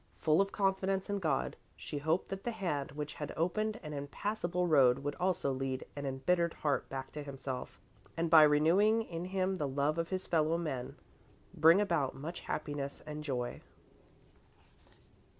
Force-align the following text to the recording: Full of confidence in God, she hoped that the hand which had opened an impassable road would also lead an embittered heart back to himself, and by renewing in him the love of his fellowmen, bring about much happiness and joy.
Full 0.17 0.41
of 0.41 0.51
confidence 0.51 1.11
in 1.11 1.19
God, 1.19 1.55
she 1.77 1.99
hoped 1.99 2.29
that 2.29 2.43
the 2.43 2.49
hand 2.49 2.93
which 2.93 3.13
had 3.13 3.31
opened 3.37 3.79
an 3.83 3.93
impassable 3.93 4.65
road 4.65 4.97
would 5.03 5.13
also 5.19 5.51
lead 5.53 5.85
an 5.95 6.07
embittered 6.07 6.55
heart 6.55 6.89
back 6.89 7.11
to 7.11 7.21
himself, 7.21 7.79
and 8.17 8.27
by 8.27 8.41
renewing 8.41 9.03
in 9.03 9.25
him 9.25 9.59
the 9.59 9.67
love 9.67 9.99
of 9.99 10.09
his 10.09 10.25
fellowmen, 10.25 10.95
bring 11.53 11.79
about 11.79 12.15
much 12.15 12.39
happiness 12.39 13.03
and 13.05 13.23
joy. 13.23 13.61